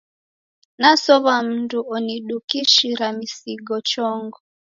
Nasow'a 0.81 1.35
mndu 1.47 1.79
onidukishira 1.95 3.07
msigo 3.17 3.77
chongo. 3.89 4.39